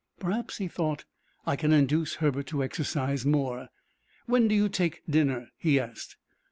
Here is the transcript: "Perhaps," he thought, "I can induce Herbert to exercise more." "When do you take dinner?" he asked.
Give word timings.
"Perhaps," 0.19 0.57
he 0.57 0.67
thought, 0.67 1.05
"I 1.45 1.55
can 1.55 1.71
induce 1.71 2.15
Herbert 2.15 2.47
to 2.47 2.63
exercise 2.63 3.23
more." 3.23 3.67
"When 4.25 4.47
do 4.47 4.55
you 4.55 4.67
take 4.67 5.03
dinner?" 5.07 5.49
he 5.59 5.79
asked. 5.79 6.17